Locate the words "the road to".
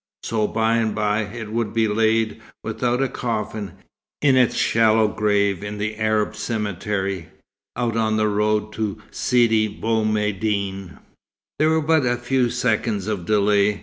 8.17-8.99